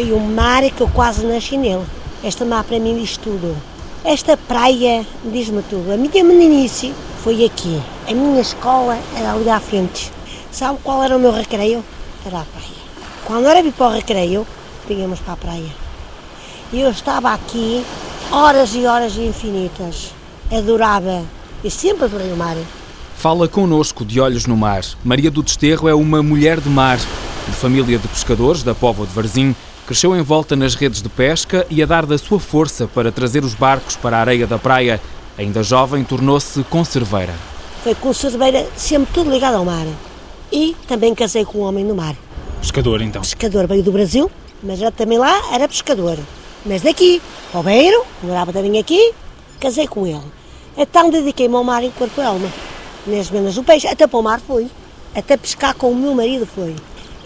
[0.00, 1.84] Foi um mar que eu quase nasci nele.
[2.24, 3.54] Este mar para mim diz tudo.
[4.02, 5.92] Esta praia diz-me tudo.
[5.92, 7.78] A minha meninice foi aqui.
[8.08, 10.10] A minha escola era ali à frente.
[10.50, 11.84] Sabe qual era o meu recreio?
[12.24, 12.80] Era a praia.
[13.26, 14.46] Quando era vir para o recreio,
[14.88, 15.70] vinhamos para a praia.
[16.72, 17.84] E eu estava aqui
[18.32, 20.14] horas e horas infinitas.
[20.50, 21.22] Adorava.
[21.62, 22.56] E sempre adorei o mar.
[23.18, 24.82] Fala connosco de Olhos no Mar.
[25.04, 26.96] Maria do Desterro é uma mulher de mar.
[26.96, 29.54] De família de pescadores da Póvoa de Varzim,
[29.90, 33.42] cresceu em volta nas redes de pesca e a dar da sua força para trazer
[33.42, 35.00] os barcos para a areia da praia.
[35.36, 37.34] Ainda jovem, tornou-se conserveira.
[37.82, 39.84] Foi conserveira, sempre tudo ligado ao mar.
[40.52, 42.14] E também casei com um homem no mar.
[42.60, 43.20] Pescador, então?
[43.20, 44.30] Pescador, veio do Brasil,
[44.62, 46.16] mas era também lá era pescador.
[46.64, 47.20] Mas daqui,
[47.52, 49.12] ao Beiro, morava também aqui,
[49.58, 50.22] casei com ele.
[50.78, 52.48] Então dediquei-me ao mar em corpo e alma.
[53.08, 54.68] Nas vendas do peixe, até para o mar foi.
[55.16, 56.76] Até pescar com o meu marido foi.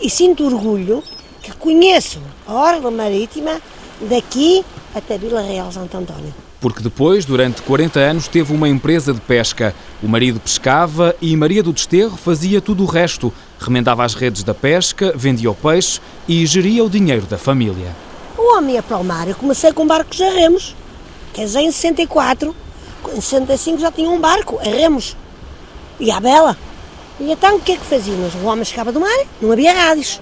[0.01, 1.05] E sinto orgulho
[1.45, 3.61] que conheço a orla marítima
[4.01, 4.65] daqui
[4.95, 6.35] até Vila Real Santo António.
[6.59, 9.75] Porque depois, durante 40 anos, teve uma empresa de pesca.
[10.03, 13.31] O marido pescava e Maria do Desterro fazia tudo o resto.
[13.61, 17.95] Remendava as redes da pesca, vendia o peixe e geria o dinheiro da família.
[18.39, 19.29] O homem ia para o mar.
[19.29, 20.75] Eu comecei com barcos a remos.
[21.35, 22.57] Casei em 64.
[23.15, 25.15] Em 65 já tinha um barco a remos.
[26.01, 26.57] E à bela.
[27.21, 28.35] E então o que é que fazíamos?
[28.37, 30.21] O homem chegava do mar, não havia rádios,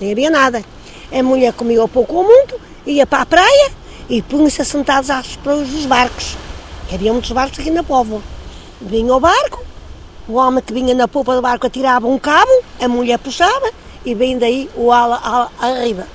[0.00, 0.64] nem havia nada.
[1.12, 3.70] A mulher comia o pouco ou muito, ia para a praia
[4.08, 6.36] e punha-se assentados às proas dos barcos.
[6.88, 8.22] Que havia muitos barcos aqui na Póvoa.
[8.80, 9.64] Vinha o barco,
[10.28, 13.70] o homem que vinha na polpa do barco atirava um cabo, a mulher puxava
[14.04, 16.06] e vem daí o ala, ala arriba.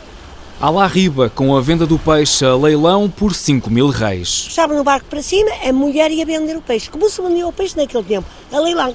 [0.59, 4.43] Ala arriba, com a venda do peixe a leilão por 5 mil reis.
[4.43, 6.89] Puxava no barco para cima, a mulher ia vender o peixe.
[6.89, 8.27] Como se vendia o peixe naquele tempo?
[8.51, 8.94] A leilão.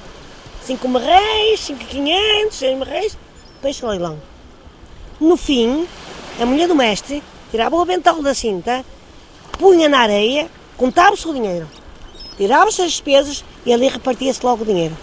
[0.65, 3.19] 5 mil reis, 5 500, 6 mil reis,
[3.61, 4.19] peixe a leilão.
[5.21, 5.87] No fim,
[6.38, 8.84] a mulher do mestre tirava o avental da cinta,
[9.59, 10.47] punha na areia,
[10.77, 11.66] contava-se o dinheiro.
[12.37, 14.94] Tirava-se as despesas e ali repartia-se logo o dinheiro.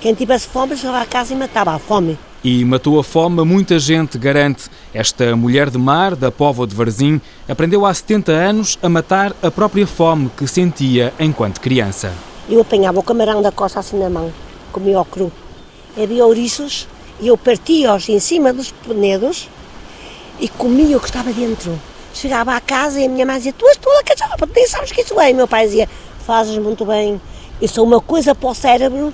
[0.00, 2.16] Quem tivesse fome chegava a casa e matava a fome.
[2.44, 4.70] E matou a fome a muita gente, garante.
[4.94, 9.50] Esta mulher de mar, da Póvoa de Varzim, aprendeu há 70 anos a matar a
[9.50, 12.12] própria fome que sentia enquanto criança.
[12.48, 14.32] Eu apanhava o camarão da costa assim na mão,
[14.70, 15.32] comia o cru.
[16.00, 16.86] Havia ouriços
[17.20, 19.48] e eu partia-os em cima dos penedos
[20.40, 21.78] e comia o que estava dentro.
[22.14, 25.02] Chegava à casa e a minha mãe dizia, tu és toda cachapa, nem sabes que
[25.02, 25.30] isso é.
[25.30, 25.88] E meu pai dizia,
[26.26, 27.20] fazes muito bem,
[27.60, 29.12] isso é uma coisa para o cérebro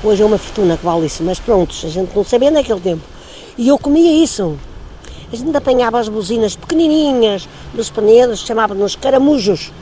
[0.00, 3.02] Hoje é uma fortuna que vale isso, mas pronto, a gente não sabia naquele tempo.
[3.56, 4.56] E eu comia isso.
[5.32, 9.72] A gente apanhava as buzinas pequenininhas dos panelos, chamava-nos caramujos.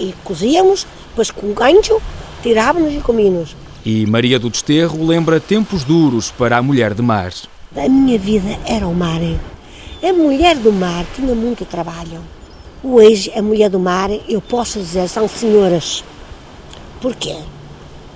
[0.00, 2.00] E cozíamos, depois com gancho,
[2.42, 3.54] tirávamos e comíamos.
[3.84, 7.32] E Maria do Desterro lembra tempos duros para a mulher de mar.
[7.76, 9.20] A minha vida era o mar.
[10.02, 12.20] A mulher do mar tinha muito trabalho.
[12.82, 16.04] Hoje, a mulher do mar, eu posso dizer, são senhoras.
[17.00, 17.36] Porquê?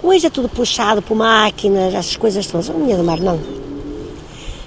[0.02, 2.70] Hoje é tudo puxado por máquinas, essas coisas todas.
[2.70, 3.40] A mulher do mar não.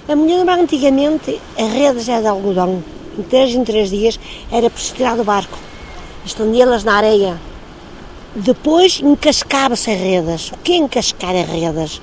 [0.08, 2.82] A mulher do mar antigamente, a rede já era de algodão.
[3.18, 4.18] Em três em três dias
[4.50, 5.58] era para tirar do barco.
[6.24, 7.38] Estendia-las na areia.
[8.38, 10.50] Depois encascava-se as redes.
[10.52, 12.02] O que é encascar as redes?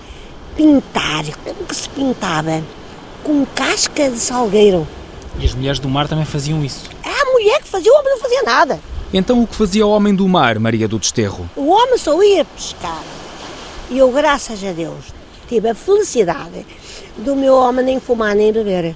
[0.56, 1.24] Pintar.
[1.44, 2.64] Como que se pintava?
[3.24, 4.88] Com casca de salgueiro.
[5.40, 6.90] E as mulheres do mar também faziam isso?
[7.04, 8.80] É a mulher que fazia, o homem não fazia nada.
[9.14, 11.48] Então o que fazia o homem do mar, Maria do Desterro?
[11.56, 13.04] O homem só ia pescar.
[13.92, 15.14] E eu, graças a Deus,
[15.48, 16.66] tive a felicidade
[17.16, 18.96] do meu homem nem fumar nem beber.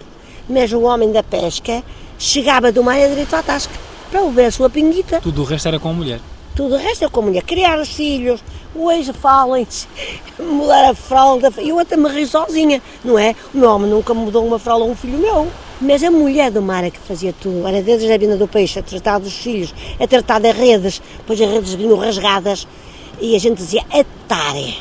[0.49, 1.83] Mas o homem da pesca
[2.17, 3.73] chegava do mar direito à tasca
[4.09, 5.21] para beber a sua pinguita.
[5.21, 6.19] Tudo o resto era com a mulher?
[6.57, 7.43] Tudo o resto era com a mulher.
[7.43, 9.87] Criar os filhos, hoje falem-se,
[10.41, 11.53] mudar a fralda.
[11.59, 13.35] Eu até me ri sozinha, não é?
[13.53, 15.47] O meu homem nunca mudou uma fralda a um filho meu.
[15.79, 17.67] Mas a mulher do mar é que fazia tudo.
[17.67, 20.99] Era desde a vinda do peixe, a tratar dos filhos, a tratar das redes.
[21.17, 22.67] Depois as redes vinham rasgadas
[23.21, 24.79] e a gente dizia atare.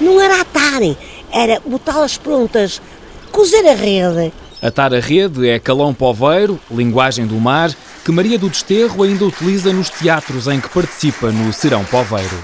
[0.00, 0.98] Não era atare,
[1.30, 2.82] era botá-las prontas,
[3.30, 4.32] cozer a rede.
[4.60, 7.70] Atar a rede é calão poveiro, linguagem do mar,
[8.04, 12.36] que Maria do Desterro ainda utiliza nos teatros em que participa no Serão Poveiro.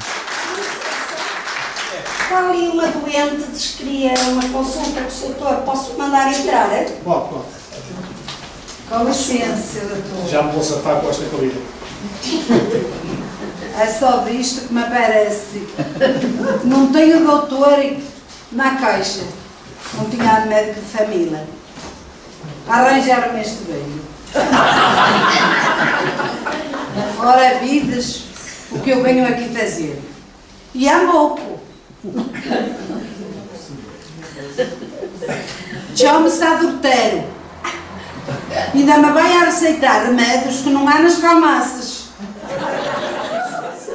[2.22, 5.56] Está ali uma doente, diz que queria uma consulta com o doutor.
[5.62, 6.72] Posso mandar entrar?
[6.72, 6.84] É?
[7.02, 7.58] Pode, pode.
[8.88, 10.28] Com licença, doutor.
[10.30, 11.60] Já me vou safar com esta corrida.
[13.80, 15.66] É só visto que me aparece.
[16.64, 17.96] Não tenho doutor
[18.52, 19.24] na caixa.
[19.94, 21.44] Não tinha médico de família.
[22.68, 24.07] Arranjaram-me este veio.
[27.20, 28.22] Ora, vidas,
[28.70, 30.00] o que eu venho aqui fazer.
[30.74, 31.60] E há pouco.
[35.94, 37.24] Chama-se adultério.
[38.74, 42.08] Ainda me vai a receitar remédios que não há nas farmácias.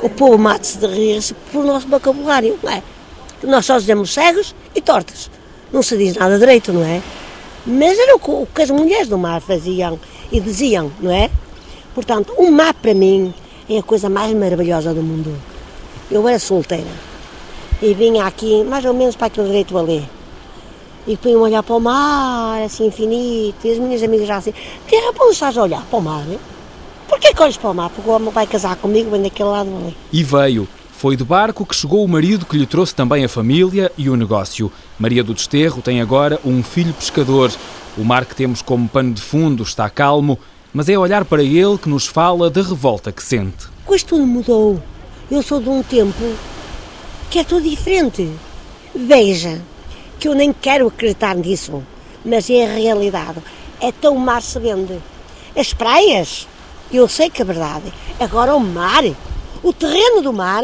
[0.02, 1.22] O povo mata-se de rir
[1.52, 2.84] pelo nosso vocabulário, não é?
[3.44, 5.30] Nós só dizemos cegos e tortas.
[5.72, 7.02] Não se diz nada direito, não é?
[7.66, 9.98] Mas era o que as mulheres do mar faziam
[10.34, 11.30] e diziam, não é?
[11.94, 13.32] Portanto, o mar para mim
[13.70, 15.34] é a coisa mais maravilhosa do mundo.
[16.10, 16.90] Eu era solteira
[17.82, 20.04] e vinha aqui mais ou menos para aquele direito ali.
[21.06, 24.54] E punha olhar para o mar, assim infinito, e as minhas amigas já assim,
[24.88, 25.84] terra, para onde estás a olhar?
[25.86, 26.26] Para o mar?
[27.08, 27.90] Porquê que olhas para o mar?
[27.90, 29.96] Porque o homem vai casar comigo, vem daquele lado ali.
[30.12, 30.68] E veio.
[30.94, 34.16] Foi de barco que chegou o marido que lhe trouxe também a família e o
[34.16, 34.72] negócio.
[34.98, 37.52] Maria do Desterro tem agora um filho pescador.
[37.96, 40.40] O mar que temos como pano de fundo está calmo,
[40.74, 43.68] mas é olhar para ele que nos fala da revolta que sente.
[43.86, 44.82] Pois tudo mudou.
[45.30, 46.34] Eu sou de um tempo
[47.30, 48.32] que é tudo diferente.
[48.96, 49.62] Veja,
[50.20, 51.84] que eu nem quero acreditar nisso,
[52.26, 53.40] mas é a realidade.
[53.80, 55.00] É tão mar se vende.
[55.56, 56.48] As praias,
[56.92, 57.94] eu sei que é verdade.
[58.20, 59.04] Agora o mar,
[59.62, 60.64] o terreno do mar,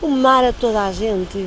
[0.00, 1.44] o mar é toda a gente.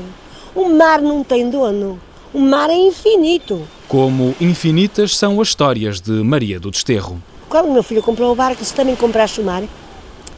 [0.54, 2.02] O mar não tem dono.
[2.34, 3.66] O mar é infinito.
[3.88, 7.22] Como infinitas são as histórias de Maria do Desterro.
[7.48, 9.64] Quando o meu filho comprou o barco, se também compraste o mar,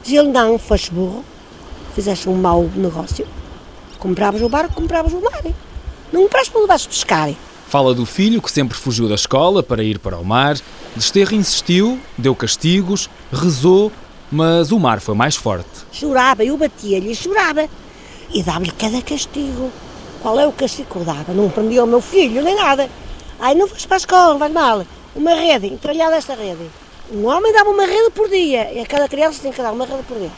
[0.04, 1.24] diz ele, não, foste burro,
[1.96, 3.26] fizeste um mau negócio.
[3.98, 5.42] Compravas o barco, compravas o mar.
[6.12, 7.34] Não compraste para levares pescar.
[7.68, 10.58] Fala do filho que sempre fugiu da escola para ir para o mar.
[10.96, 13.92] Desterro insistiu, deu castigos, rezou,
[14.30, 15.70] mas o mar foi mais forte.
[15.92, 17.68] Chorava, eu batia-lhe e chorava
[18.34, 19.72] e dava-lhe cada castigo.
[20.22, 21.34] Qual é o castigo que eu dava?
[21.34, 22.90] Não prendia o meu filho, nem nada.
[23.40, 24.86] Ai, não vais para a escola, não vais mal.
[25.16, 26.70] Uma rede, entralhada esta rede.
[27.12, 29.86] Um homem dava uma rede por dia, e a cada criança tem que dar uma
[29.86, 30.32] rede por dia.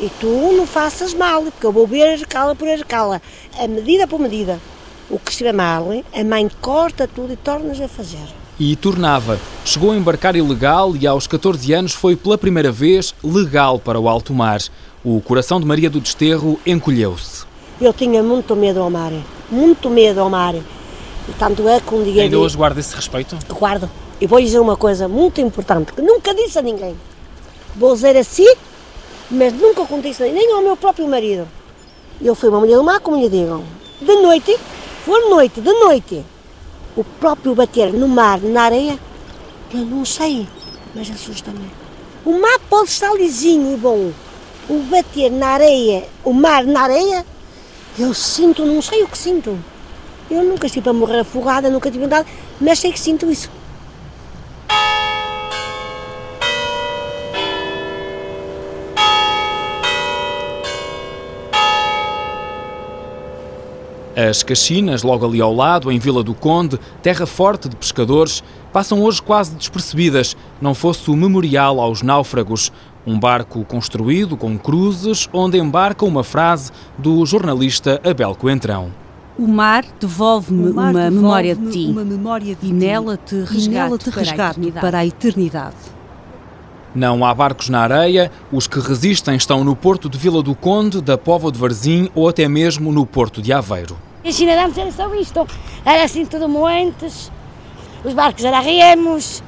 [0.00, 3.22] E tu não faças mal, porque eu vou ver a escala por a escala,
[3.58, 4.58] a medida por medida.
[5.08, 8.28] O que estiver mal, a mãe corta tudo e tornas a fazer.
[8.58, 9.38] E tornava.
[9.64, 14.08] Chegou a embarcar ilegal e aos 14 anos foi pela primeira vez legal para o
[14.08, 14.60] alto mar.
[15.04, 17.44] O coração de Maria do Desterro encolheu-se.
[17.80, 19.12] Eu tinha muito medo ao mar,
[19.50, 20.54] muito medo ao mar.
[21.30, 22.24] E tanto é que um dia.
[22.24, 23.38] Ainda hoje guarda esse respeito?
[23.48, 23.88] Guardo.
[24.20, 26.96] E vou dizer uma coisa muito importante que nunca disse a ninguém.
[27.76, 28.52] Vou dizer assim,
[29.30, 31.46] mas nunca contei isso nem ao meu próprio marido.
[32.20, 33.62] Eu fui uma mulher do mar, como lhe digam.
[34.00, 34.58] De noite,
[35.04, 36.24] for noite, de noite,
[36.96, 38.98] o próprio bater no mar, na areia,
[39.72, 40.48] eu não sei,
[40.94, 41.70] mas assusta-me.
[42.24, 44.10] O mar pode estar lisinho e bom,
[44.68, 47.24] o bater na areia, o mar na areia,
[47.98, 49.56] eu sinto, não sei o que sinto.
[50.30, 52.24] Eu nunca estive a morrer afogada, nunca tive nada,
[52.60, 53.50] mas sei que sinto isso.
[64.16, 69.02] As Caxinas, logo ali ao lado, em Vila do Conde, terra forte de pescadores, passam
[69.02, 72.70] hoje quase despercebidas, não fosse o memorial aos náufragos,
[73.06, 78.92] um barco construído com cruzes, onde embarca uma frase do jornalista Abel Coentrão.
[79.38, 84.72] O mar devolve-me uma, devolve memória de ti memória de e nela te resgato, resgato
[84.72, 85.76] para, a eternidade.
[86.94, 91.00] Não há barcos na areia, os que resistem estão no porto de Vila do Conde,
[91.00, 93.96] da Póvoa de Varzim ou até mesmo no porto de Aveiro.
[94.24, 95.46] Em China era só isto,
[95.84, 97.30] era assim tudo moentes,
[98.04, 99.42] os barcos eram remos,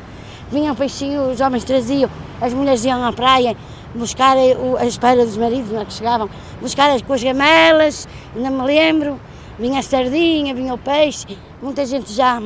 [0.51, 2.09] vinham peixinhos, os homens traziam
[2.43, 3.57] as mulheres iam à praia
[3.95, 6.29] buscar a espera dos maridos, não é que chegavam,
[6.61, 9.21] buscar as, com as gamelas, ainda me lembro,
[9.59, 12.41] vinha a sardinha, vinha o peixe, muita gente já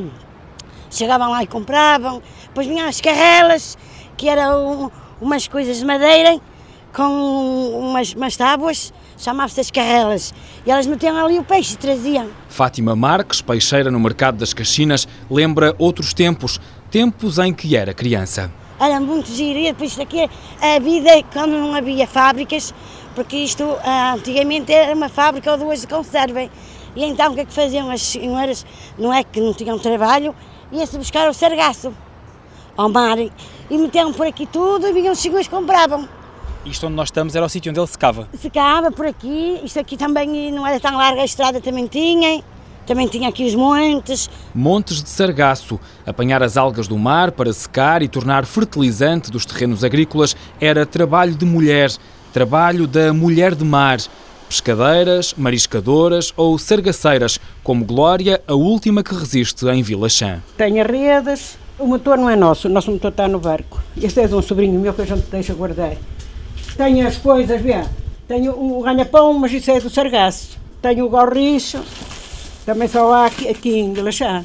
[0.90, 3.76] chegavam lá e compravam, depois vinham as carrelas,
[4.16, 6.40] que eram umas coisas de madeira,
[6.92, 10.32] com umas, umas tábuas, chamava-se as carrelas,
[10.64, 12.28] e elas metiam ali o peixe e traziam.
[12.48, 16.60] Fátima Marques, peixeira no mercado das Caxinas, lembra outros tempos,
[16.90, 19.58] tempos em que era criança era muito giro.
[19.58, 20.28] E depois isto aqui,
[20.60, 22.74] a vida quando não havia fábricas,
[23.14, 26.48] porque isto ah, antigamente era uma fábrica ou duas de conserva.
[26.96, 28.64] E então o que é que faziam as senhoras?
[28.98, 30.34] Não é que não tinham trabalho,
[30.72, 31.92] ia-se buscar o sargaço
[32.76, 33.30] ao mar e
[33.78, 36.08] metiam por aqui tudo e vinham os senhores compravam.
[36.64, 38.28] Isto onde nós estamos era o sítio onde ele secava?
[38.40, 42.42] Secava por aqui, isto aqui também não era tão larga, a estrada também tinha.
[42.86, 44.30] Também tinha aqui os montes.
[44.54, 45.78] Montes de sargaço.
[46.06, 51.34] Apanhar as algas do mar para secar e tornar fertilizante dos terrenos agrícolas era trabalho
[51.34, 51.90] de mulher,
[52.32, 53.98] trabalho da mulher de mar.
[54.48, 60.40] Pescadeiras, mariscadoras ou sargaceiras, como Glória, a última que resiste em Vila Chã.
[60.56, 63.82] Tenho redes, o motor não é nosso, o nosso motor está no barco.
[64.00, 65.96] Este é de um sobrinho meu que a gente deixa guardar.
[66.76, 67.84] Tenho as coisas, vê,
[68.28, 70.56] tenho o ganha-pão, mas isso é do sargaço.
[70.80, 71.82] Tenho o gorricho,
[72.64, 74.44] também só há aqui, aqui em Galachá.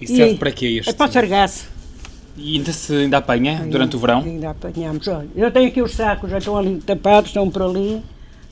[0.00, 0.90] E serve para quê este?
[0.90, 1.66] É para o sargaço.
[2.36, 4.20] E ainda se ainda apanha ainda, durante o verão?
[4.20, 5.06] Ainda apanhamos.
[5.06, 8.02] Olha, eu tenho aqui os sacos, já estão ali tapados, estão por ali,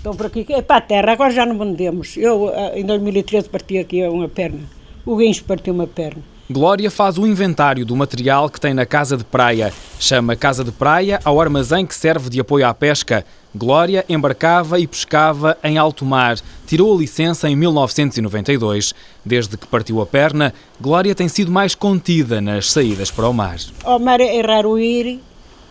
[0.03, 0.45] estão por aqui.
[0.51, 2.17] É para a terra, agora já não vendemos.
[2.17, 4.61] Eu, eh, em 2013, parti aqui uma perna.
[5.07, 6.23] O guincho partiu uma perna.
[6.51, 9.73] Glória faz o inventário do material que tem na casa de praia.
[9.99, 13.25] Chama Casa de Praia ao armazém que serve de apoio à pesca.
[13.55, 16.37] Glória embarcava e pescava em alto mar.
[16.67, 18.93] Tirou a licença em 1992.
[19.25, 23.57] Desde que partiu a perna, Glória tem sido mais contida nas saídas para o mar.
[23.85, 25.21] Ao mar é raro ir.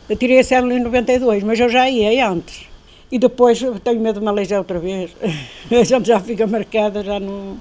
[0.10, 2.71] Eu tirei a célula em 92, mas eu já ia antes.
[3.12, 5.12] E depois tenho medo de me aleijar outra vez.
[5.70, 7.58] A gente já fica marcada, já não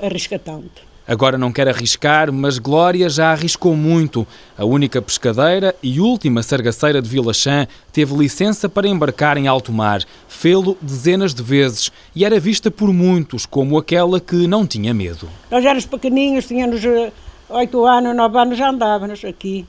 [0.00, 0.92] arrisca tanto.
[1.06, 4.26] Agora não quer arriscar, mas Glória já arriscou muito.
[4.56, 9.72] A única pescadeira e última sargaceira de Vila Chã teve licença para embarcar em alto
[9.72, 10.04] mar.
[10.28, 15.28] Fê-lo dezenas de vezes e era vista por muitos como aquela que não tinha medo.
[15.50, 17.12] Nós éramos pequeninhos, tínhamos eh,
[17.48, 19.66] oito anos, nove anos, já andávamos aqui.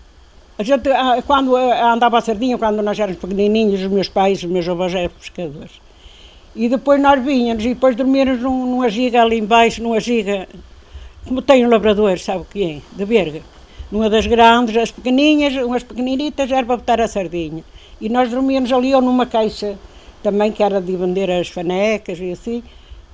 [0.57, 4.37] A gente, ah, quando eh, andava a sardinha, quando nós éramos pequenininhos, os meus pais,
[4.37, 5.81] os meus avós eram pescadores.
[6.55, 10.47] E depois nós vínhamos e depois dormíamos numa giga ali embaixo, numa giga
[11.25, 12.97] como tem um labrador, sabe o que é?
[12.97, 13.41] De verga.
[13.91, 17.63] Numa das grandes, as pequeninhas, umas pequeninitas, era para botar a sardinha.
[18.01, 19.77] E nós dormíamos ali ou numa caixa
[20.21, 22.63] também que era de vender as fanecas e assim.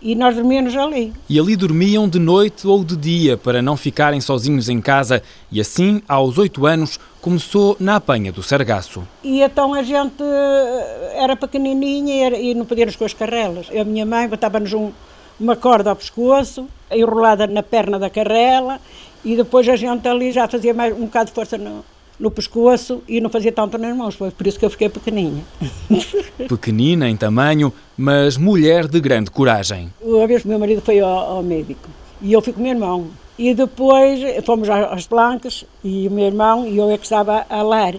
[0.01, 1.13] E nós dormíamos ali.
[1.27, 5.21] E ali dormiam de noite ou de dia para não ficarem sozinhos em casa.
[5.51, 9.03] E assim, aos oito anos, começou na apanha do sargaço.
[9.21, 13.67] E então a gente eh, era pequenininha e não podíamos com as carrelas.
[13.77, 14.91] A minha mãe botava-nos um,
[15.37, 18.79] uma corda ao pescoço, enrolada na perna da carrela,
[19.23, 21.83] e depois a gente ali já fazia mais, um bocado de força no,
[22.19, 25.43] no pescoço e não fazia tanto nas mãos, foi por isso que eu fiquei pequeninha.
[26.49, 29.93] Pequenina em tamanho, mas mulher de grande coragem.
[30.01, 31.89] Uma vez que meu marido foi ao, ao médico
[32.21, 33.07] e eu fui com o meu irmão.
[33.37, 37.61] E depois fomos às plancas e o meu irmão e eu é que estava a
[37.61, 37.95] lar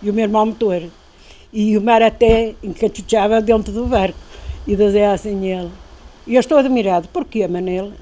[0.00, 0.82] e o meu irmão motor.
[1.52, 4.18] E o mar até encachuchava dentro do barco
[4.66, 5.70] e dizia assim ele,
[6.26, 7.08] e eu estou admirado.
[7.08, 7.92] Porquê, Manel?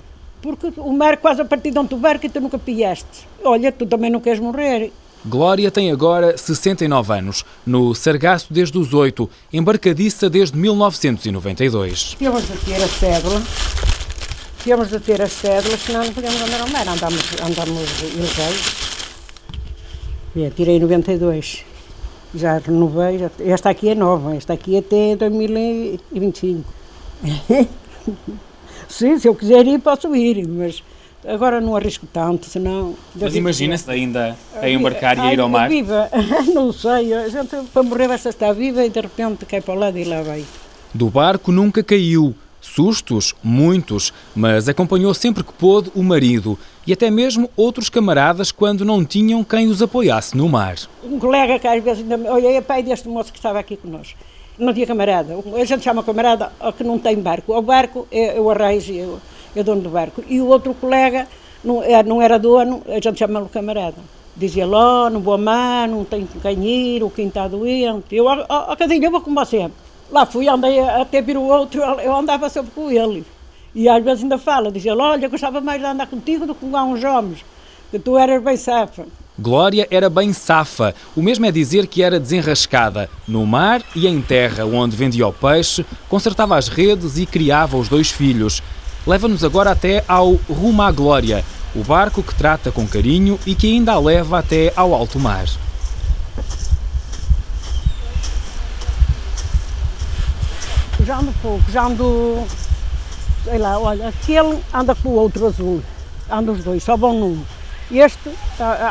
[0.40, 3.26] Porque o mar quase a partir de onde tu barco e tu nunca piaste.
[3.42, 4.92] Olha, tu também não queres morrer.
[5.26, 12.14] Glória tem agora 69 anos, no Sargaço desde os 8, embarcadiça desde 1992.
[12.18, 13.42] Temos de ter a cédula,
[14.62, 18.76] temos de ter a cédula, senão não podemos andar ao mar, andamos, andamos ilegais.
[20.36, 21.64] É, tirei 92,
[22.34, 26.64] já renovei, já, esta aqui é nova, esta aqui é até 2025.
[28.88, 30.82] Sim, se eu quiser ir, posso ir, mas
[31.26, 32.94] agora não arrisco tanto, senão...
[33.14, 35.68] Mas imagina-se ainda a embarcar e a ir ao mar?
[35.68, 36.08] Viva,
[36.52, 39.78] não sei, a gente para morrer basta estar viva e de repente cai para o
[39.78, 40.44] lado e lá vai.
[40.92, 47.10] Do barco nunca caiu, sustos, muitos, mas acompanhou sempre que pôde o marido e até
[47.10, 50.76] mesmo outros camaradas quando não tinham quem os apoiasse no mar.
[51.02, 52.30] Um colega que às vezes ainda...
[52.30, 54.18] Olha, é pai deste moço que estava aqui connosco
[54.58, 55.36] não tinha camarada.
[55.60, 57.56] A gente chama camarada ao que não tem barco.
[57.56, 60.23] O barco é, é o arraio, é, é dono do barco.
[60.28, 61.26] E o outro colega
[61.62, 63.96] não, é, era dono, a gente chama-lo camarada.
[64.37, 68.14] Dizia lá, não vou amar, não tenho quem ir, o quem está doente.
[68.16, 69.70] Eu, a cadinha, eu vou com você.
[70.11, 73.25] Lá fui, andei até vir o outro, eu andava sempre com ele.
[73.75, 76.76] E às vezes ainda fala, dizia, olha, gostava mais de andar contigo do que com
[76.76, 77.44] uns homens,
[77.90, 79.04] que tu eras bem safa.
[79.37, 84.23] Glória era bem safa, o mesmo é dizer que era desenrascada, no mar e em
[84.23, 88.62] terra, onde vendia o peixe, consertava as redes e criava os dois filhos.
[89.06, 91.44] Leva-nos agora até ao Rumo à Glória,
[91.75, 95.44] o barco que trata com carinho e que ainda a leva até ao alto mar.
[101.04, 102.46] Já ando pouco, já ando.
[103.44, 105.82] Sei lá, olha, aquele anda com o outro azul.
[106.30, 107.44] Anda os dois, só vão num.
[107.90, 108.30] Este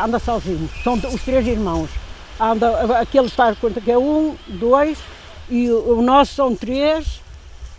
[0.04, 1.90] anda sozinho, são os três irmãos.
[2.38, 4.96] Anda, aquele faz conta que é um, dois,
[5.48, 7.20] e o, nosso são três,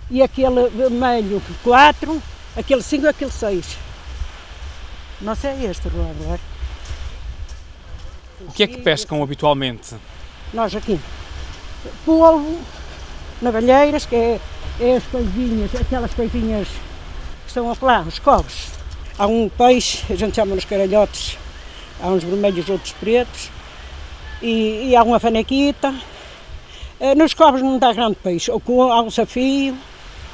[0.09, 2.21] e aquele vermelho quatro,
[2.55, 3.77] aquele cinco e aquele seis.
[5.21, 6.39] Não sei é este, Eduardo.
[8.41, 9.95] O que é que pescam habitualmente?
[10.53, 10.99] Nós aqui.
[12.05, 12.59] Polvo,
[13.41, 14.39] navalheiras, que é,
[14.79, 18.67] é as coisinhas, aquelas coisinhas que estão lá, os cobres.
[19.17, 21.37] Há um peixe, a gente chama nos caralhotes,
[22.01, 23.49] há uns vermelhos, outros pretos,
[24.41, 25.95] e, e há uma fanequita.
[26.99, 29.77] Eh, nos cobres não dá grande peixe, ou há um safio.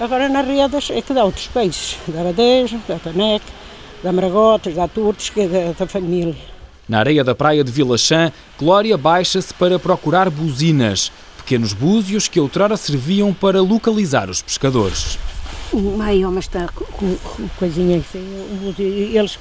[0.01, 3.45] Agora nas redes é que dá outros peixes, da abadejo, da faneca,
[4.01, 6.35] da maragotas, da turtes, que é da, da família.
[6.89, 12.39] Na areia da praia de Vila Chã, Glória baixa-se para procurar buzinas, pequenos búzios que
[12.39, 15.19] outrora serviam para localizar os pescadores.
[16.01, 18.03] Ai, mas está com, com coisinhas.
[18.79, 19.37] Eles,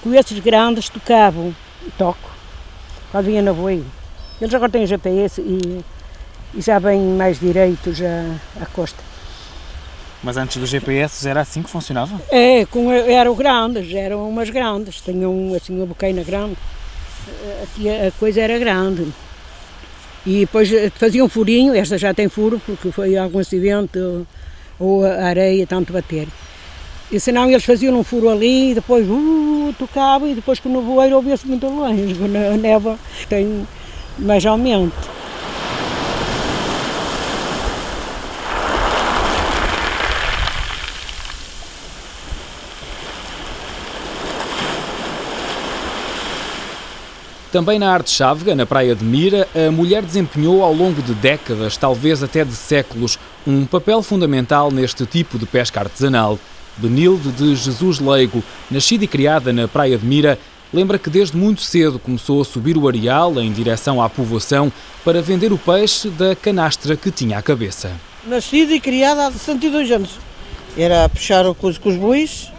[0.00, 1.52] com esses grandes, tocavam.
[1.98, 2.30] Toco.
[3.10, 3.82] quando vinha na boi.
[4.40, 5.84] Eles agora têm GPS e,
[6.54, 9.13] e já vêm mais direitos à, à costa.
[10.24, 12.18] Mas antes do GPS era assim que funcionava?
[12.30, 16.56] É, com, eram grandes, eram umas grandes, tinham assim uma boqueina grande,
[17.62, 19.06] aqui a coisa era grande.
[20.24, 24.26] E depois faziam um furinho, esta já tem furo porque foi algum acidente ou,
[24.80, 26.26] ou a areia tanto bater.
[27.12, 30.72] E senão eles faziam um furo ali e depois uh, tocava e depois com o
[30.72, 33.66] nevoeiro ouvia-se muito longe, quando a neva tem
[34.18, 34.94] mais aumento.
[47.54, 51.76] Também na arte chávega, na praia de Mira, a mulher desempenhou ao longo de décadas,
[51.76, 56.36] talvez até de séculos, um papel fundamental neste tipo de pesca artesanal.
[56.76, 60.36] Benilde de Jesus Leigo, nascida e criada na praia de Mira,
[60.72, 64.72] lembra que desde muito cedo começou a subir o areal em direção à povoação
[65.04, 67.92] para vender o peixe da canastra que tinha à cabeça.
[68.26, 70.10] Nascida e criada há 62 anos.
[70.76, 72.52] Era puxar o coisa com os bois,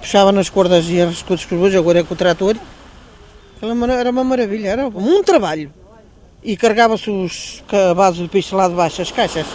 [0.00, 2.56] puxava nas cordas e as coisas com os bois, agora é com o trator.
[3.62, 5.72] Era uma maravilha, era um trabalho.
[6.42, 9.46] E carregava-se os cabazes de peixe lá de baixo, as caixas.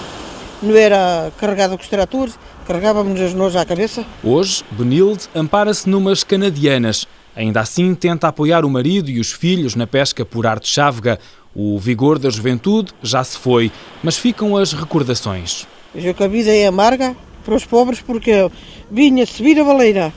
[0.61, 4.03] Não era carregado com os tratores, carregávamos as nós à cabeça.
[4.23, 7.07] Hoje, Benilde ampara-se numas canadianas.
[7.35, 11.19] Ainda assim, tenta apoiar o marido e os filhos na pesca por arte chávega.
[11.55, 13.71] O vigor da juventude já se foi,
[14.03, 15.67] mas ficam as recordações.
[15.93, 17.15] Vejo que a vida é amarga
[17.45, 18.49] para os pobres porque
[18.91, 20.13] vinha subir a baleira.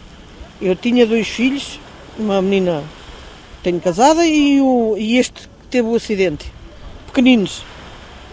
[0.61, 1.79] Eu tinha dois filhos,
[2.19, 2.83] uma menina
[3.63, 6.53] tenho casada e, o, e este teve o acidente.
[7.07, 7.65] Pequeninos.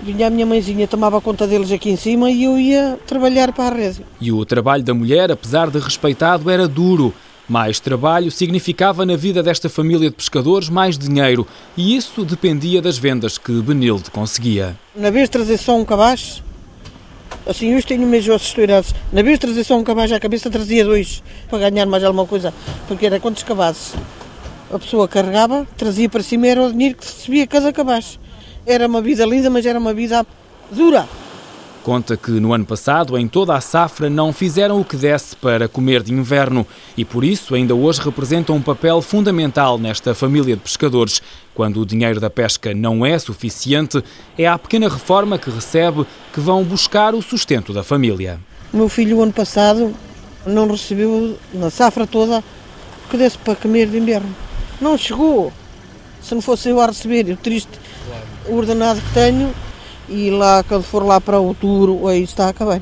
[0.01, 3.75] Vinha a minha mãezinha, tomava conta deles aqui em cima e eu ia trabalhar para
[3.75, 4.05] a rede.
[4.21, 7.13] E o trabalho da mulher, apesar de respeitado, era duro.
[7.49, 12.97] Mais trabalho significava na vida desta família de pescadores mais dinheiro e isso dependia das
[12.97, 14.77] vendas que Benilde conseguia.
[14.95, 16.43] Na vez de trazer só um cabaz,
[17.47, 20.49] assim hoje tenho meus ossos estourados, na vez de trazer só um cabaz à cabeça
[20.49, 22.53] trazia dois para ganhar mais alguma coisa,
[22.87, 23.95] porque era quantos cabazes?
[24.71, 28.19] A pessoa carregava, trazia para cima, era o dinheiro que recebia cada cabaz.
[28.65, 30.25] Era uma vida linda, mas era uma vida
[30.71, 31.07] dura.
[31.81, 35.67] Conta que no ano passado, em toda a safra, não fizeram o que desse para
[35.67, 40.61] comer de inverno e por isso ainda hoje representam um papel fundamental nesta família de
[40.61, 41.21] pescadores.
[41.55, 44.03] Quando o dinheiro da pesca não é suficiente,
[44.37, 48.39] é a pequena reforma que recebe que vão buscar o sustento da família.
[48.71, 49.95] O meu filho, o ano passado,
[50.45, 54.48] não recebeu, na safra toda, o que desse para comer de inverno.
[54.81, 55.51] Não chegou.
[56.21, 57.79] Se não fosse eu a receber o triste
[58.49, 59.53] o ordenado que tenho
[60.07, 62.81] e lá quando for lá para outubro, aí está a acabar.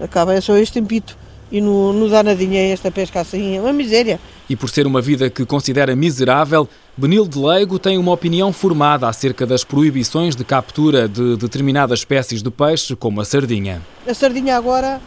[0.00, 1.16] Acaba, é só este tempito.
[1.50, 4.20] E não, não dá nadinha esta pesca assim, é uma miséria.
[4.48, 9.46] E por ser uma vida que considera miserável, Benilde Leigo tem uma opinião formada acerca
[9.46, 13.80] das proibições de captura de determinadas espécies de peixe, como a sardinha.
[14.06, 15.00] A sardinha agora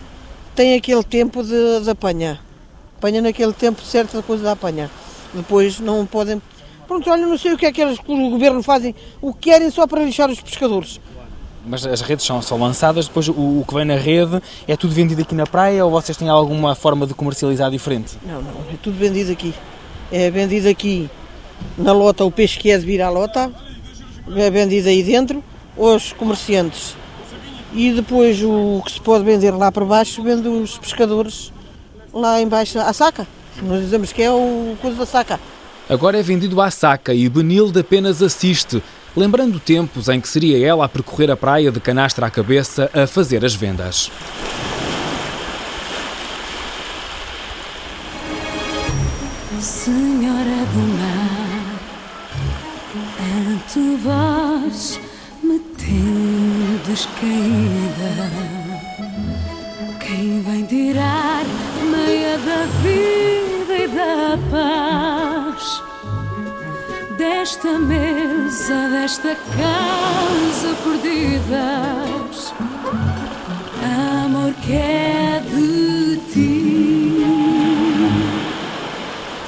[0.56, 2.40] tem aquele tempo de, de apanha.
[2.98, 4.90] Apanha naquele tempo certa coisa da apanha.
[5.34, 6.42] Depois não podem.
[6.88, 9.70] Pronto, olha, não sei o que é que eles, o governo fazem, o que querem
[9.72, 11.00] só para lixar os pescadores.
[11.66, 14.94] Mas as redes são, só lançadas, depois o, o, que vem na rede é tudo
[14.94, 18.18] vendido aqui na praia ou vocês têm alguma forma de comercializar diferente?
[18.26, 19.54] Não, não, é tudo vendido aqui.
[20.12, 21.10] É vendido aqui
[21.78, 23.52] na lota, o peixe que é de vir à lota,
[24.36, 25.44] é vendido aí dentro,
[25.78, 26.96] os comerciantes.
[27.74, 31.54] E depois o que se pode vender lá para baixo, vende os pescadores
[32.14, 33.26] lá embaixo à saca.
[33.62, 35.40] Nós dizemos que é o coisa da saca.
[35.90, 38.82] Agora é vendido à saca e Benilde apenas assiste,
[39.16, 43.06] lembrando tempos em que seria ela a percorrer a praia de canastra à cabeça a
[43.06, 44.10] fazer as vendas.
[49.60, 51.82] Senhora do mar,
[53.20, 55.00] a tua voz
[55.44, 58.61] me tendes caída.
[60.40, 61.44] Vem tirar
[61.92, 63.22] meia da vida?
[64.02, 65.84] da paz
[67.18, 72.54] desta mesa, desta casa perdidas.
[74.26, 77.26] Amor que é de ti.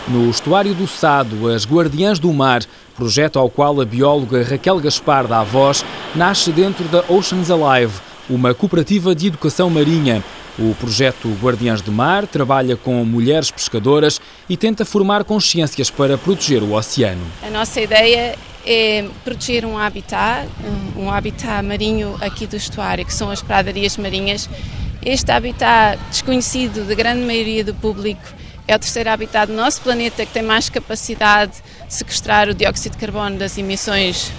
[0.10, 2.62] No estuário do Sado, as Guardiãs do Mar,
[2.96, 8.54] projeto ao qual a bióloga Raquel Gaspar dá voz, nasce dentro da Oceans Alive, uma
[8.54, 10.24] cooperativa de educação marinha
[10.58, 16.62] o projeto Guardiãs do Mar trabalha com mulheres pescadoras e tenta formar consciências para proteger
[16.62, 17.26] o oceano.
[17.42, 20.48] A nossa ideia é proteger um habitat,
[20.96, 24.50] um habitat marinho aqui do estuário, que são as pradarias marinhas.
[25.06, 28.24] Este habitat desconhecido da grande maioria do público
[28.68, 31.54] é o terceiro habitat do nosso planeta que tem mais capacidade
[31.89, 34.32] sequestrar o dióxido de carbono das emissões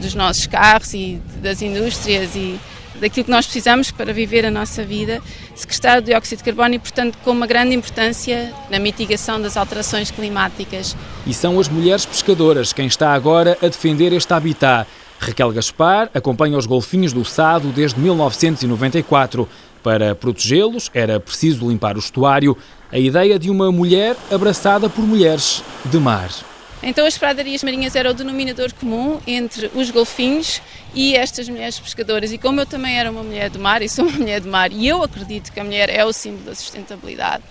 [0.00, 2.58] dos nossos carros e das indústrias e
[3.00, 5.22] daquilo que nós precisamos para viver a nossa vida,
[5.54, 10.10] sequestrar o dióxido de carbono e, portanto, com uma grande importância na mitigação das alterações
[10.10, 10.96] climáticas.
[11.26, 14.86] E são as mulheres pescadoras quem está agora a defender este habitat.
[15.18, 19.48] Raquel Gaspar acompanha os golfinhos do Sado desde 1994.
[19.82, 22.56] Para protegê-los era preciso limpar o estuário.
[22.90, 26.30] A ideia de uma mulher abraçada por mulheres de mar.
[26.82, 30.60] Então as pradarias marinhas eram o denominador comum entre os golfinhos
[30.94, 32.32] e estas mulheres pescadoras.
[32.32, 34.70] E como eu também era uma mulher do mar e sou uma mulher do mar,
[34.70, 37.42] e eu acredito que a mulher é o símbolo da sustentabilidade,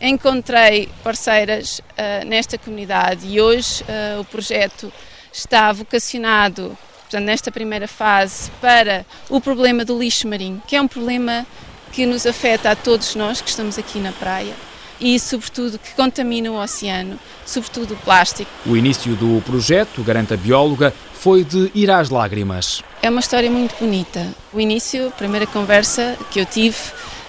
[0.00, 4.92] encontrei parceiras uh, nesta comunidade e hoje uh, o projeto
[5.32, 10.88] está vocacionado, portanto, nesta primeira fase, para o problema do lixo marinho, que é um
[10.88, 11.46] problema
[11.92, 14.54] que nos afeta a todos nós que estamos aqui na praia
[15.02, 18.48] e, sobretudo, que contamina o oceano, sobretudo o plástico.
[18.64, 22.82] O início do projeto, garante a bióloga, foi de ir às lágrimas.
[23.02, 24.32] É uma história muito bonita.
[24.52, 26.76] O início, a primeira conversa que eu tive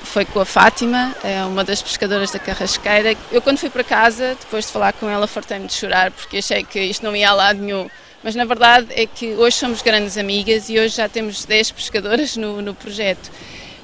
[0.04, 3.18] foi com a Fátima, é uma das pescadoras da Carrasqueira.
[3.32, 6.64] Eu, quando fui para casa, depois de falar com ela, fartei-me de chorar porque achei
[6.64, 7.90] que isto não ia a lado nenhum.
[8.24, 12.38] Mas na verdade é que hoje somos grandes amigas e hoje já temos 10 pescadoras
[12.38, 13.32] no, no projeto.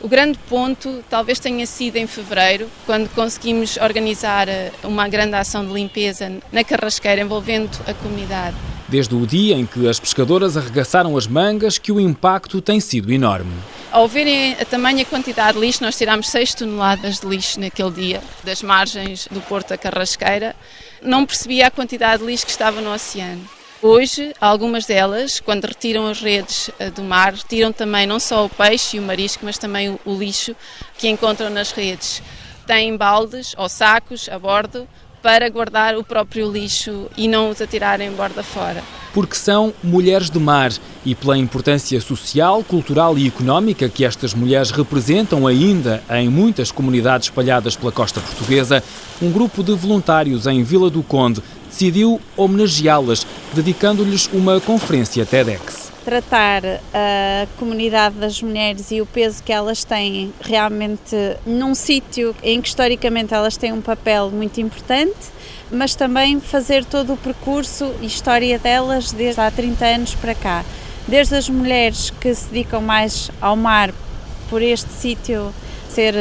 [0.02, 5.66] O grande ponto talvez tenha sido em fevereiro, quando conseguimos organizar eh, uma grande ação
[5.66, 8.56] de limpeza na carrasqueira envolvendo a comunidade.
[8.88, 13.12] Desde o dia em que as pescadoras arregaçaram as mangas, que o impacto tem sido
[13.12, 13.52] enorme.
[13.92, 18.22] Ao verem a tamanha quantidade de lixo, nós tirámos 6 toneladas de lixo naquele dia,
[18.42, 20.56] das margens do Porto da Carrasqueira.
[21.02, 23.59] Não percebia a quantidade de lixo que estava no oceano.
[23.82, 28.50] Hoje, algumas delas, quando retiram as redes eh, do mar, retiram também não só o
[28.50, 30.54] peixe e o marisco, mas também o lixo
[30.98, 32.22] que encontram nas redes.
[32.68, 34.86] Têm baldes ou sacos a bordo
[35.22, 38.84] para guardar o próprio lixo e não os atirarem borda fora.
[39.13, 40.72] Porque são mulheres de mar
[41.06, 47.28] e pela importância social, cultural e económica que estas mulheres representam ainda em muitas comunidades
[47.28, 48.84] espalhadas pela costa portuguesa,
[49.22, 55.92] um grupo de voluntários em Vila do Conde decidiu homenageá-las, dedicando-lhes uma conferência TEDx.
[56.04, 62.62] Tratar a comunidade das mulheres e o peso que elas têm realmente num sítio em
[62.62, 65.16] que historicamente elas têm um papel muito importante,
[65.72, 70.66] mas também fazer todo o percurso e história delas desde há 30 anos para cá.
[71.08, 73.92] Desde as mulheres que se dedicam mais ao mar
[74.50, 75.54] por este sítio
[75.90, 76.16] ser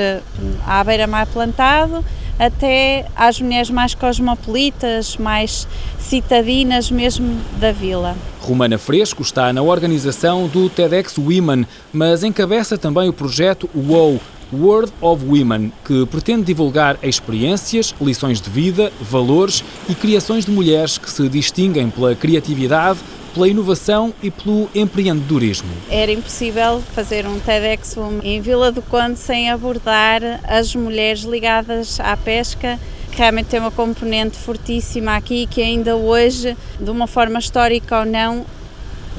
[0.66, 2.04] à beira-mar plantado,
[2.38, 5.66] até às mulheres mais cosmopolitas, mais
[5.98, 8.16] citadinas mesmo da vila.
[8.40, 14.20] Romana Fresco está na organização do TEDx Women, mas encabeça também o projeto WOW,
[14.52, 20.96] World of Women, que pretende divulgar experiências, lições de vida, valores e criações de mulheres
[20.96, 23.00] que se distinguem pela criatividade,
[23.34, 25.70] pela inovação e pelo empreendedorismo.
[25.90, 32.16] Era impossível fazer um TEDx em Vila do Conde sem abordar as mulheres ligadas à
[32.16, 32.78] pesca
[33.10, 38.06] que realmente tem uma componente fortíssima aqui que ainda hoje, de uma forma histórica ou
[38.06, 38.44] não,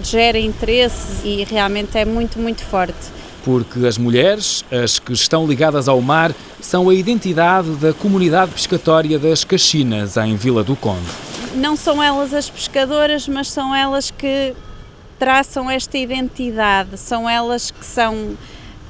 [0.03, 3.19] gera interesse e realmente é muito, muito forte.
[3.43, 9.17] Porque as mulheres, as que estão ligadas ao mar, são a identidade da comunidade pescatória
[9.17, 14.55] das Caxinas, em Vila do Conde não são elas as pescadoras, mas são elas que
[15.17, 18.37] traçam esta identidade, são elas que são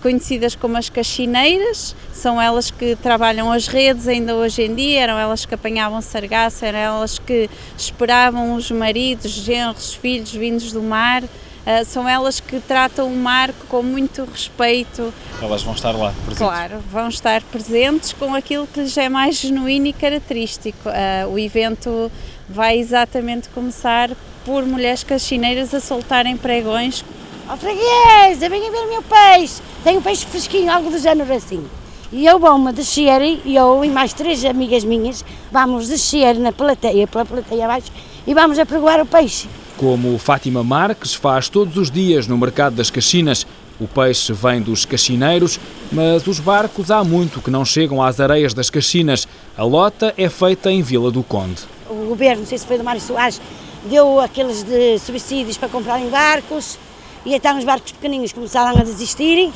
[0.02, 5.18] conhecidas como as caxineiras, são elas que trabalham as redes ainda hoje em dia, eram
[5.18, 11.24] elas que apanhavam sargaço, eram elas que esperavam os maridos, genros, filhos vindos do mar.
[11.66, 15.14] Uh, são elas que tratam o mar com muito respeito.
[15.42, 16.38] Elas vão estar lá presentes?
[16.38, 20.90] Claro, vão estar presentes com aquilo que lhes é mais genuíno e característico.
[20.90, 22.12] Uh, o evento
[22.48, 24.10] vai exatamente começar
[24.46, 27.04] por mulheres caxineiras a soltarem pregões.
[27.48, 31.34] Ó oh, freguesa, venha ver o meu peixe, tenho um peixe fresquinho, algo do género
[31.34, 31.66] assim.
[32.12, 37.06] E eu vou-me descer, e eu e mais três amigas minhas, vamos descer na plateia,
[37.06, 37.92] pela plateia abaixo,
[38.26, 39.48] e vamos apregoar o peixe.
[39.80, 43.48] Como Fátima Marques faz todos os dias no mercado das Caxinas,
[43.80, 48.54] o peixe vem dos caxineiros, mas os barcos há muito que não chegam às areias
[48.54, 49.26] das Caxinas.
[49.58, 52.84] A lota é feita em Vila do Conde o governo, não sei se foi do
[52.84, 53.42] Mário Soares,
[53.86, 56.78] deu aqueles de subsídios para comprarem barcos
[57.26, 59.52] e então os barcos pequeninos começaram a desistirem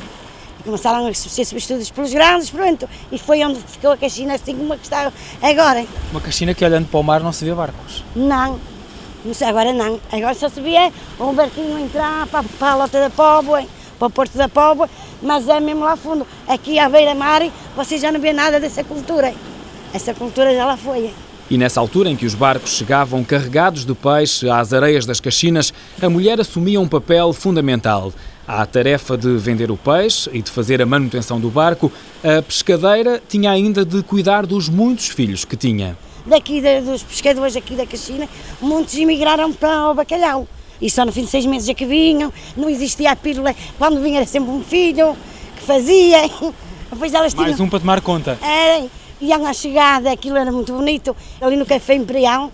[0.59, 4.55] e começaram a ser substituídos pelos grandes, pronto, e foi onde ficou a caixina assim
[4.55, 5.85] como que está agora.
[6.11, 8.03] Uma caixina que olhando para o mar não se vê barcos?
[8.15, 8.59] Não,
[9.47, 13.63] agora não, agora só se vê um barquinho entrar para, para a lota da Póvoa,
[13.97, 14.89] para o Porto da Póvoa,
[15.21, 17.41] mas é mesmo lá fundo, aqui à beira-mar
[17.75, 19.33] você já não vê nada dessa cultura,
[19.93, 21.11] essa cultura já lá foi.
[21.49, 25.73] E nessa altura em que os barcos chegavam carregados de peixe às areias das Caxinas,
[26.01, 28.11] a mulher assumia um papel fundamental.
[28.47, 31.91] À tarefa de vender o peixe e de fazer a manutenção do barco,
[32.23, 35.97] a pescadeira tinha ainda de cuidar dos muitos filhos que tinha.
[36.25, 38.29] Daqui dos pescadores aqui da Caxina,
[38.61, 40.47] muitos emigraram para o bacalhau.
[40.81, 44.01] E só no fim de seis meses é que vinham, não existia a pílula, quando
[44.01, 45.15] vinha era sempre um filho
[45.55, 46.29] que fazia.
[46.89, 47.47] Depois elas tinham...
[47.47, 48.37] Mais um para tomar conta.
[48.41, 48.85] É,
[49.21, 52.51] iam à chegada, aquilo era muito bonito, ali no Café Imperial,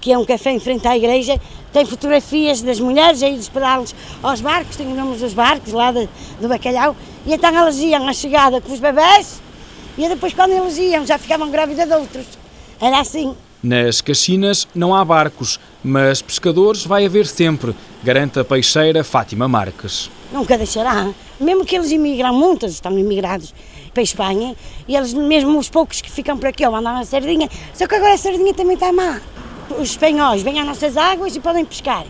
[0.00, 1.40] que é um café em frente à igreja,
[1.72, 5.90] tem fotografias das mulheres a ir esperá-los aos barcos, tem os nomes dos barcos lá
[5.92, 6.08] de,
[6.40, 6.94] do bacalhau,
[7.26, 9.40] e então elas iam à chegada com os bebés,
[9.96, 12.43] e depois quando eles iam já ficavam grávidas de outros.
[12.84, 13.34] Era assim.
[13.62, 20.10] Nas Caxinas não há barcos, mas pescadores vai haver sempre, garante a peixeira Fátima Marques.
[20.30, 21.08] Nunca deixará.
[21.40, 23.54] Mesmo que eles imigram, muitos estão imigrados
[23.94, 24.54] para a Espanha,
[24.86, 27.94] e eles, mesmo os poucos que ficam por aqui, ou mandam a sardinha, só que
[27.94, 29.18] agora a sardinha também está má.
[29.78, 32.04] Os espanhóis vêm às nossas águas e podem pescar.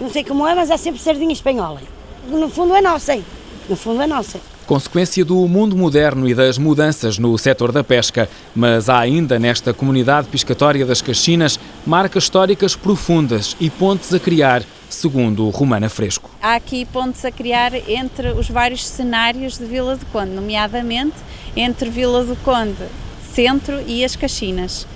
[0.00, 1.80] Não sei como é, mas há sempre sardinha espanhola.
[2.28, 3.24] No fundo é nossa, hein?
[3.68, 8.28] no fundo é nossa consequência do mundo moderno e das mudanças no setor da pesca,
[8.54, 14.62] mas há ainda nesta comunidade piscatória das Caxinas marcas históricas profundas e pontes a criar,
[14.90, 16.30] segundo Romana Fresco.
[16.42, 21.16] Há aqui pontes a criar entre os vários cenários de Vila do Conde, nomeadamente
[21.54, 22.84] entre Vila do Conde
[23.32, 24.86] Centro e as Caxinas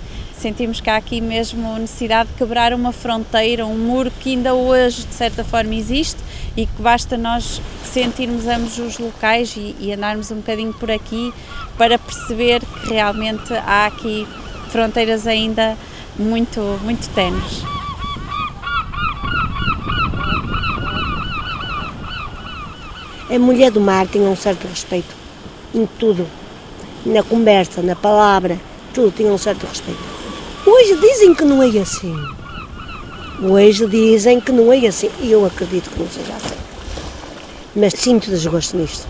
[0.41, 5.05] sentimos que há aqui mesmo necessidade de quebrar uma fronteira, um muro que ainda hoje
[5.05, 6.19] de certa forma existe
[6.57, 11.33] e que basta nós sentirmos ambos os locais e, e andarmos um bocadinho por aqui
[11.77, 14.27] para perceber que realmente há aqui
[14.69, 15.77] fronteiras ainda
[16.17, 17.63] muito, muito tenues.
[23.29, 25.15] A mulher do mar tinha um certo respeito
[25.73, 26.27] em tudo,
[27.05, 28.59] na conversa, na palavra,
[28.93, 30.01] tudo tinha um certo respeito.
[30.65, 32.15] Hoje dizem que não é assim.
[33.41, 35.09] Hoje dizem que não é assim.
[35.21, 36.50] E eu acredito que não seja assim.
[37.75, 39.07] Mas sinto desgosto nisto.